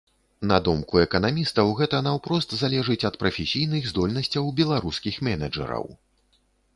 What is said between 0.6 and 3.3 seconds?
думку эканамістаў, гэта наўпрост залежыць ад